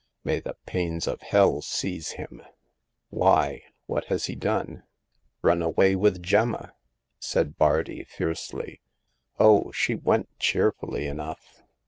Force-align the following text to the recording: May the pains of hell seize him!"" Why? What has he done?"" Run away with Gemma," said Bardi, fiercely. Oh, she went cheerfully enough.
May 0.23 0.39
the 0.39 0.55
pains 0.65 1.05
of 1.05 1.21
hell 1.21 1.61
seize 1.61 2.13
him!"" 2.13 2.41
Why? 3.09 3.61
What 3.85 4.05
has 4.05 4.25
he 4.25 4.33
done?"" 4.33 4.81
Run 5.43 5.61
away 5.61 5.95
with 5.95 6.23
Gemma," 6.23 6.73
said 7.19 7.55
Bardi, 7.55 8.05
fiercely. 8.05 8.81
Oh, 9.39 9.71
she 9.71 9.93
went 9.93 10.39
cheerfully 10.39 11.05
enough. 11.05 11.61